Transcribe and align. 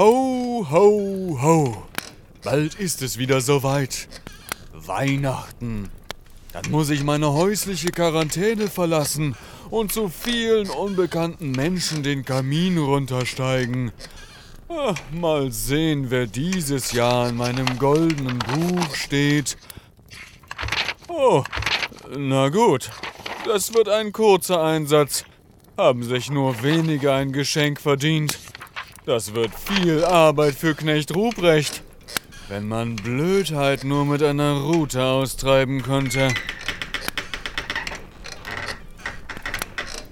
Ho, 0.00 0.66
ho, 0.70 1.38
ho. 1.42 1.76
Bald 2.42 2.74
ist 2.76 3.02
es 3.02 3.18
wieder 3.18 3.42
soweit. 3.42 4.08
Weihnachten. 4.72 5.90
Dann 6.54 6.70
muss 6.70 6.88
ich 6.88 7.04
meine 7.04 7.34
häusliche 7.34 7.90
Quarantäne 7.90 8.68
verlassen 8.68 9.36
und 9.68 9.92
zu 9.92 10.08
vielen 10.08 10.70
unbekannten 10.70 11.50
Menschen 11.50 12.02
den 12.02 12.24
Kamin 12.24 12.78
runtersteigen. 12.78 13.92
Ach, 14.70 14.96
mal 15.12 15.52
sehen, 15.52 16.06
wer 16.08 16.26
dieses 16.26 16.92
Jahr 16.92 17.28
in 17.28 17.36
meinem 17.36 17.78
goldenen 17.78 18.38
Buch 18.38 18.94
steht. 18.94 19.58
Oh, 21.08 21.44
na 22.16 22.48
gut. 22.48 22.90
Das 23.44 23.74
wird 23.74 23.90
ein 23.90 24.12
kurzer 24.12 24.62
Einsatz. 24.62 25.26
Haben 25.76 26.04
sich 26.04 26.30
nur 26.30 26.62
wenige 26.62 27.12
ein 27.12 27.32
Geschenk 27.32 27.82
verdient. 27.82 28.38
Das 29.06 29.34
wird 29.34 29.50
viel 29.54 30.04
Arbeit 30.04 30.54
für 30.54 30.74
Knecht 30.74 31.14
Ruprecht. 31.14 31.82
Wenn 32.48 32.68
man 32.68 32.96
Blödheit 32.96 33.82
nur 33.84 34.04
mit 34.04 34.22
einer 34.22 34.60
Rute 34.60 35.02
austreiben 35.02 35.82
könnte. 35.82 36.28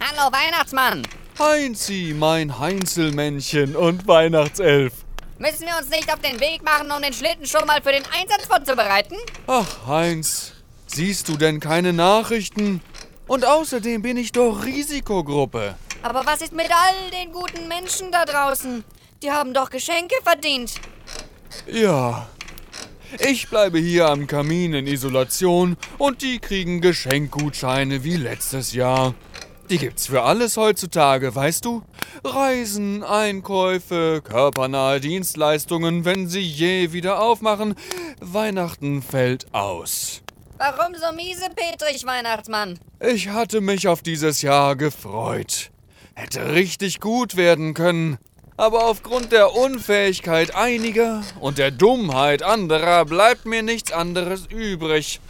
Hallo 0.00 0.30
Weihnachtsmann! 0.30 1.02
Heinzi, 1.38 2.14
mein 2.16 2.58
Heinzelmännchen 2.58 3.74
und 3.74 4.06
Weihnachtself. 4.06 4.92
Müssen 5.38 5.66
wir 5.66 5.76
uns 5.78 5.88
nicht 5.88 6.12
auf 6.12 6.20
den 6.20 6.38
Weg 6.38 6.62
machen, 6.62 6.90
um 6.90 7.02
den 7.02 7.12
Schlitten 7.12 7.46
schon 7.46 7.66
mal 7.66 7.82
für 7.82 7.90
den 7.90 8.04
Einsatz 8.12 8.46
vorzubereiten? 8.46 9.16
Ach, 9.46 9.86
Heinz, 9.86 10.52
siehst 10.86 11.28
du 11.28 11.36
denn 11.36 11.58
keine 11.58 11.92
Nachrichten? 11.92 12.80
Und 13.26 13.46
außerdem 13.46 14.02
bin 14.02 14.16
ich 14.18 14.32
doch 14.32 14.64
Risikogruppe. 14.64 15.74
Aber 16.04 16.26
was 16.26 16.42
ist 16.42 16.52
mit 16.52 16.68
all 16.70 17.10
den 17.10 17.32
guten 17.32 17.66
Menschen 17.66 18.12
da 18.12 18.26
draußen? 18.26 18.84
Die 19.22 19.30
haben 19.30 19.54
doch 19.54 19.70
Geschenke 19.70 20.14
verdient. 20.22 20.74
Ja. 21.66 22.28
Ich 23.18 23.48
bleibe 23.48 23.78
hier 23.78 24.08
am 24.08 24.26
Kamin 24.26 24.74
in 24.74 24.86
Isolation 24.86 25.78
und 25.96 26.20
die 26.20 26.40
kriegen 26.40 26.82
Geschenkgutscheine 26.82 28.04
wie 28.04 28.16
letztes 28.16 28.74
Jahr. 28.74 29.14
Die 29.70 29.78
gibt's 29.78 30.08
für 30.08 30.24
alles 30.24 30.58
heutzutage, 30.58 31.34
weißt 31.34 31.64
du? 31.64 31.82
Reisen, 32.22 33.02
Einkäufe, 33.02 34.20
körpernahe 34.22 35.00
Dienstleistungen, 35.00 36.04
wenn 36.04 36.28
sie 36.28 36.42
je 36.42 36.92
wieder 36.92 37.22
aufmachen. 37.22 37.76
Weihnachten 38.20 39.00
fällt 39.00 39.54
aus. 39.54 40.20
Warum 40.58 40.94
so 40.96 41.14
miese 41.16 41.48
Petrich, 41.56 42.04
Weihnachtsmann? 42.04 42.78
Ich 43.00 43.30
hatte 43.30 43.62
mich 43.62 43.88
auf 43.88 44.02
dieses 44.02 44.42
Jahr 44.42 44.76
gefreut. 44.76 45.70
Hätte 46.14 46.52
richtig 46.52 47.00
gut 47.00 47.36
werden 47.36 47.74
können. 47.74 48.18
Aber 48.56 48.86
aufgrund 48.86 49.32
der 49.32 49.54
Unfähigkeit 49.54 50.54
einiger 50.54 51.22
und 51.40 51.58
der 51.58 51.72
Dummheit 51.72 52.42
anderer 52.42 53.04
bleibt 53.04 53.46
mir 53.46 53.62
nichts 53.62 53.90
anderes 53.90 54.46
übrig. 54.46 55.20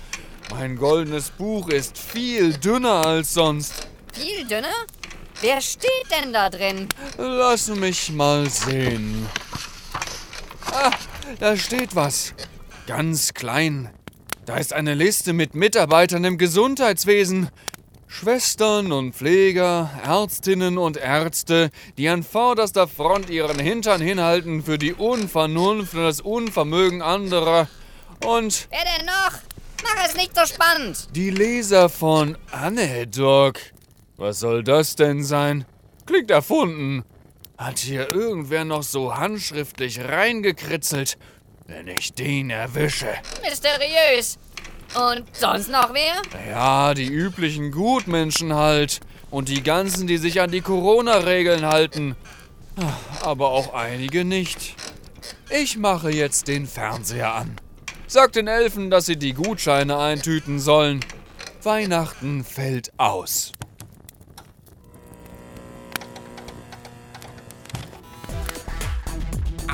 Mein 0.50 0.76
goldenes 0.76 1.30
Buch 1.30 1.70
ist 1.70 1.96
viel 1.96 2.52
dünner 2.52 3.06
als 3.06 3.32
sonst. 3.32 3.88
Viel 4.12 4.46
dünner? 4.46 4.74
Wer 5.40 5.60
steht 5.62 5.90
denn 6.10 6.34
da 6.34 6.50
drin? 6.50 6.88
Lass 7.16 7.68
mich 7.68 8.12
mal 8.12 8.48
sehen. 8.50 9.26
Ah, 10.70 10.90
da 11.40 11.56
steht 11.56 11.96
was. 11.96 12.34
Ganz 12.86 13.32
klein. 13.32 13.88
Da 14.44 14.58
ist 14.58 14.74
eine 14.74 14.92
Liste 14.92 15.32
mit 15.32 15.54
Mitarbeitern 15.54 16.24
im 16.24 16.36
Gesundheitswesen. 16.36 17.48
Schwestern 18.14 18.92
und 18.92 19.12
Pfleger, 19.12 19.90
Ärztinnen 20.04 20.78
und 20.78 20.96
Ärzte, 20.96 21.70
die 21.98 22.08
an 22.08 22.22
vorderster 22.22 22.86
Front 22.86 23.28
ihren 23.28 23.58
Hintern 23.58 24.00
hinhalten 24.00 24.62
für 24.62 24.78
die 24.78 24.94
Unvernunft 24.94 25.94
und 25.94 26.04
das 26.04 26.20
Unvermögen 26.20 27.02
anderer. 27.02 27.66
Und 28.24 28.68
Wer 28.70 28.84
denn 28.98 29.06
noch? 29.06 29.32
Mach 29.82 30.06
es 30.06 30.14
nicht 30.14 30.30
so 30.32 30.46
spannend. 30.46 31.08
die 31.16 31.30
Leser 31.30 31.88
von 31.88 32.38
Anedog. 32.52 33.58
Was 34.16 34.38
soll 34.38 34.62
das 34.62 34.94
denn 34.94 35.24
sein? 35.24 35.64
Klingt 36.06 36.30
erfunden. 36.30 37.02
Hat 37.58 37.80
hier 37.80 38.14
irgendwer 38.14 38.64
noch 38.64 38.84
so 38.84 39.16
handschriftlich 39.16 39.98
reingekritzelt? 40.00 41.18
Wenn 41.66 41.88
ich 41.88 42.12
den 42.12 42.50
erwische. 42.50 43.08
Mysteriös. 43.42 44.38
Und 44.94 45.24
sonst 45.32 45.70
noch 45.70 45.92
wer? 45.92 46.22
Ja, 46.48 46.94
die 46.94 47.06
üblichen 47.06 47.70
Gutmenschen 47.70 48.54
halt. 48.54 49.00
Und 49.30 49.48
die 49.48 49.62
ganzen, 49.62 50.06
die 50.06 50.18
sich 50.18 50.40
an 50.40 50.50
die 50.50 50.60
Corona-Regeln 50.60 51.66
halten. 51.66 52.14
Aber 53.22 53.50
auch 53.50 53.74
einige 53.74 54.24
nicht. 54.24 54.76
Ich 55.50 55.76
mache 55.76 56.10
jetzt 56.10 56.48
den 56.48 56.66
Fernseher 56.66 57.34
an. 57.34 57.56
Sag 58.06 58.32
den 58.32 58.46
Elfen, 58.46 58.90
dass 58.90 59.06
sie 59.06 59.16
die 59.16 59.32
Gutscheine 59.32 59.98
eintüten 59.98 60.60
sollen. 60.60 61.00
Weihnachten 61.62 62.44
fällt 62.44 62.92
aus. 62.98 63.52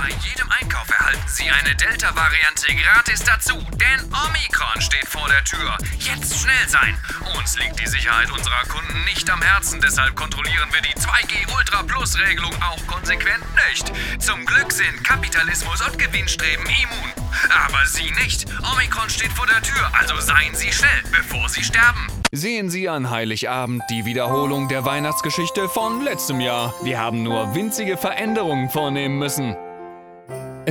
Bei 0.00 0.08
jedem 0.26 0.50
Einkauf 0.50 0.88
erhalten 0.88 1.22
Sie 1.26 1.50
eine 1.50 1.76
Delta-Variante 1.76 2.74
gratis 2.74 3.22
dazu, 3.22 3.52
denn 3.72 4.00
Omikron 4.06 4.80
steht 4.80 5.06
vor 5.06 5.28
der 5.28 5.44
Tür. 5.44 5.76
Jetzt 5.98 6.40
schnell 6.40 6.68
sein. 6.68 6.96
Uns 7.36 7.58
liegt 7.58 7.78
die 7.78 7.86
Sicherheit 7.86 8.30
unserer 8.30 8.64
Kunden 8.64 9.04
nicht 9.04 9.28
am 9.28 9.42
Herzen, 9.42 9.78
deshalb 9.82 10.16
kontrollieren 10.16 10.70
wir 10.72 10.80
die 10.80 10.94
2G 10.94 11.54
Ultra 11.54 11.82
Plus 11.82 12.18
Regelung 12.18 12.54
auch 12.62 12.86
konsequent 12.86 13.44
nicht. 13.68 13.92
Zum 14.22 14.46
Glück 14.46 14.72
sind 14.72 15.04
Kapitalismus 15.04 15.86
und 15.86 15.98
Gewinnstreben 15.98 16.64
immun. 16.64 17.28
Aber 17.66 17.84
Sie 17.84 18.10
nicht. 18.22 18.46
Omikron 18.72 19.10
steht 19.10 19.32
vor 19.32 19.46
der 19.46 19.60
Tür, 19.60 19.90
also 19.92 20.18
seien 20.18 20.54
Sie 20.54 20.72
schnell, 20.72 21.02
bevor 21.12 21.46
Sie 21.50 21.62
sterben. 21.62 22.06
Sehen 22.32 22.70
Sie 22.70 22.88
an 22.88 23.10
Heiligabend 23.10 23.82
die 23.90 24.06
Wiederholung 24.06 24.68
der 24.68 24.86
Weihnachtsgeschichte 24.86 25.68
von 25.68 26.02
letztem 26.02 26.40
Jahr. 26.40 26.72
Wir 26.82 26.98
haben 26.98 27.22
nur 27.22 27.54
winzige 27.54 27.98
Veränderungen 27.98 28.70
vornehmen 28.70 29.18
müssen. 29.18 29.56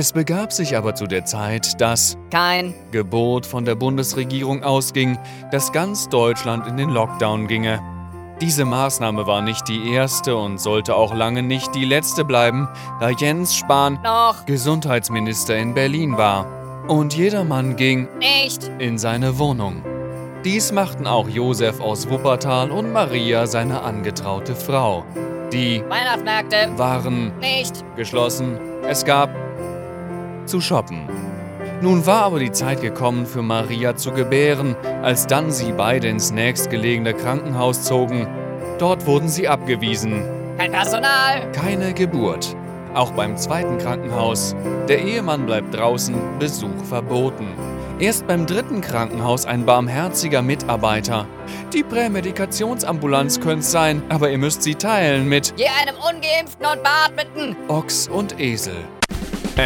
Es 0.00 0.14
begab 0.14 0.50
sich 0.50 0.78
aber 0.78 0.94
zu 0.94 1.06
der 1.06 1.26
Zeit, 1.26 1.78
dass 1.78 2.16
Kein. 2.30 2.72
Gebot 2.90 3.44
von 3.44 3.66
der 3.66 3.74
Bundesregierung 3.74 4.64
ausging, 4.64 5.18
dass 5.52 5.72
ganz 5.72 6.08
Deutschland 6.08 6.66
in 6.66 6.78
den 6.78 6.88
Lockdown 6.88 7.46
ginge. 7.48 7.82
Diese 8.40 8.64
Maßnahme 8.64 9.26
war 9.26 9.42
nicht 9.42 9.68
die 9.68 9.92
erste 9.92 10.36
und 10.36 10.58
sollte 10.58 10.94
auch 10.96 11.12
lange 11.12 11.42
nicht 11.42 11.74
die 11.74 11.84
letzte 11.84 12.24
bleiben, 12.24 12.66
da 12.98 13.10
Jens 13.10 13.54
Spahn 13.54 13.98
Noch 14.02 14.46
Gesundheitsminister 14.46 15.58
in 15.58 15.74
Berlin 15.74 16.16
war. 16.16 16.46
Und 16.88 17.14
jedermann 17.14 17.76
ging 17.76 18.08
nicht. 18.20 18.70
in 18.78 18.96
seine 18.96 19.38
Wohnung. 19.38 19.84
Dies 20.46 20.72
machten 20.72 21.06
auch 21.06 21.28
Josef 21.28 21.78
aus 21.78 22.08
Wuppertal 22.08 22.70
und 22.70 22.90
Maria, 22.90 23.46
seine 23.46 23.82
angetraute 23.82 24.54
Frau. 24.54 25.04
Die 25.52 25.84
Weihnachtsmärkte. 25.90 26.70
waren 26.78 27.38
Nicht. 27.38 27.84
geschlossen. 27.96 28.56
Es 28.88 29.04
gab 29.04 29.28
zu 30.50 30.60
shoppen. 30.60 31.08
Nun 31.80 32.04
war 32.04 32.24
aber 32.24 32.40
die 32.40 32.52
Zeit 32.52 32.82
gekommen, 32.82 33.24
für 33.24 33.40
Maria 33.40 33.96
zu 33.96 34.12
gebären, 34.12 34.76
als 35.02 35.26
dann 35.26 35.50
sie 35.50 35.72
beide 35.72 36.08
ins 36.08 36.30
nächstgelegene 36.30 37.14
Krankenhaus 37.14 37.84
zogen. 37.84 38.26
Dort 38.78 39.06
wurden 39.06 39.28
sie 39.28 39.48
abgewiesen. 39.48 40.22
Kein 40.58 40.72
Personal. 40.72 41.50
Keine 41.52 41.94
Geburt. 41.94 42.54
Auch 42.92 43.12
beim 43.12 43.36
zweiten 43.36 43.78
Krankenhaus. 43.78 44.54
Der 44.88 45.00
Ehemann 45.02 45.46
bleibt 45.46 45.74
draußen, 45.74 46.14
Besuch 46.38 46.84
verboten. 46.88 47.46
Erst 47.98 48.26
beim 48.26 48.46
dritten 48.46 48.80
Krankenhaus 48.80 49.46
ein 49.46 49.64
barmherziger 49.64 50.42
Mitarbeiter. 50.42 51.26
Die 51.72 51.82
Prämedikationsambulanz 51.82 53.40
könnte 53.40 53.64
sein, 53.64 54.02
aber 54.08 54.30
ihr 54.30 54.38
müsst 54.38 54.62
sie 54.62 54.74
teilen 54.74 55.28
mit 55.28 55.54
Je 55.56 55.66
einem 55.80 55.96
Ungeimpften 55.96 56.66
und 56.66 56.82
Beatmeten. 56.82 57.56
Ochs 57.68 58.08
und 58.08 58.40
Esel. 58.40 58.74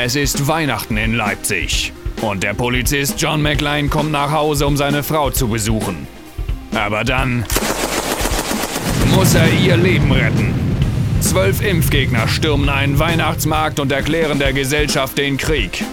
Es 0.02 0.16
ist 0.16 0.48
Weihnachten 0.48 0.96
in 0.96 1.14
Leipzig. 1.14 1.92
Und 2.20 2.42
der 2.42 2.52
Polizist 2.52 3.14
John 3.20 3.40
McLean 3.40 3.88
kommt 3.88 4.10
nach 4.10 4.32
Hause, 4.32 4.66
um 4.66 4.76
seine 4.76 5.04
Frau 5.04 5.30
zu 5.30 5.46
besuchen. 5.46 6.08
Aber 6.74 7.04
dann 7.04 7.44
muss 9.14 9.34
er 9.36 9.48
ihr 9.52 9.76
Leben 9.76 10.10
retten. 10.10 10.52
Zwölf 11.20 11.62
Impfgegner 11.62 12.26
stürmen 12.26 12.68
einen 12.68 12.98
Weihnachtsmarkt 12.98 13.78
und 13.78 13.92
erklären 13.92 14.40
der 14.40 14.52
Gesellschaft 14.52 15.16
den 15.16 15.36
Krieg. 15.36 15.84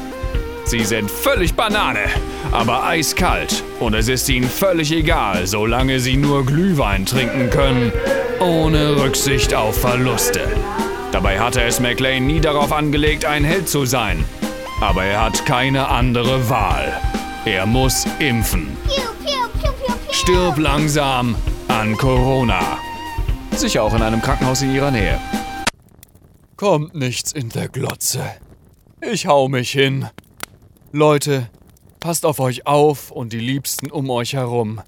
Sie 0.66 0.84
sind 0.84 1.10
völlig 1.10 1.54
Banane, 1.54 2.06
aber 2.52 2.84
eiskalt. 2.84 3.64
Und 3.80 3.94
es 3.94 4.08
ist 4.08 4.28
ihnen 4.30 4.50
völlig 4.50 4.92
egal, 4.92 5.46
solange 5.46 6.00
sie 6.00 6.18
nur 6.18 6.44
Glühwein 6.46 7.06
trinken 7.06 7.52
können, 7.52 7.94
ohne 8.40 8.98
Rücksicht 8.98 9.54
auf 9.54 9.80
Verluste. 9.80 10.42
Dabei 11.12 11.40
hatte 11.40 11.62
es 11.62 11.80
McLean 11.80 12.26
nie 12.26 12.40
darauf 12.40 12.72
angelegt, 12.72 13.26
ein 13.26 13.44
Held 13.44 13.68
zu 13.68 13.86
sein. 13.86 14.24
Aber 14.80 15.04
er 15.04 15.22
hat 15.22 15.46
keine 15.46 15.90
andere 15.90 16.50
Wahl. 16.50 16.94
Er 17.46 17.66
muss 17.66 18.06
impfen. 18.20 18.78
Stirb 20.12 20.58
langsam 20.58 21.36
an 21.68 21.98
Corona. 21.98 22.78
Sicher 23.56 23.84
auch 23.84 23.94
in 23.94 24.02
einem 24.02 24.22
Krankenhaus 24.22 24.62
in 24.62 24.74
ihrer 24.74 24.92
Nähe. 24.92 25.20
kommt 26.56 26.96
nichts 26.96 27.32
in 27.32 27.50
der 27.50 27.68
Glotze. 27.68 28.24
Ich 29.02 29.26
hau 29.26 29.50
mich 29.50 29.72
hin. 29.72 30.08
Leute, 30.92 31.50
passt 32.00 32.26
auf 32.26 32.40
euch 32.40 32.68
auf 32.68 33.12
und 33.12 33.34
die 33.34 33.40
Liebsten 33.40 33.92
um 33.92 34.10
euch 34.10 34.34
herum. 34.34 34.80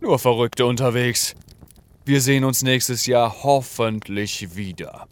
Nur 0.00 0.18
Verrückte 0.18 0.66
unterwegs. 0.66 1.34
Wir 2.04 2.20
sehen 2.20 2.44
uns 2.44 2.62
nächstes 2.62 3.06
Jahr 3.06 3.42
hoffentlich 3.44 4.56
wieder. 4.56 5.06